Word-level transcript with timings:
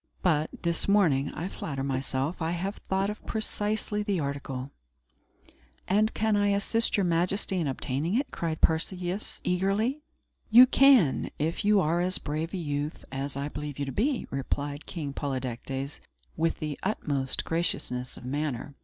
But, 0.23 0.49
this 0.63 0.87
morning, 0.87 1.31
I 1.35 1.47
flatter 1.47 1.83
myself, 1.83 2.41
I 2.41 2.53
have 2.53 2.77
thought 2.89 3.11
of 3.11 3.23
precisely 3.27 4.01
the 4.01 4.19
article." 4.19 4.71
"And 5.87 6.11
can 6.15 6.35
I 6.35 6.47
assist 6.47 6.97
Your 6.97 7.03
Majesty 7.03 7.59
in 7.59 7.67
obtaining 7.67 8.15
it?" 8.15 8.31
cried 8.31 8.61
Perseus, 8.61 9.39
eagerly. 9.43 10.01
"You 10.49 10.65
can, 10.65 11.29
if 11.37 11.63
you 11.63 11.79
are 11.81 12.01
as 12.01 12.17
brave 12.17 12.51
a 12.55 12.57
youth 12.57 13.05
as 13.11 13.37
I 13.37 13.47
believe 13.47 13.77
you 13.77 13.85
to 13.85 13.91
be," 13.91 14.25
replied 14.31 14.87
King 14.87 15.13
Polydectes, 15.13 15.99
with 16.35 16.57
the 16.57 16.79
utmost 16.81 17.45
graciousness 17.45 18.17
of 18.17 18.25
manner. 18.25 18.73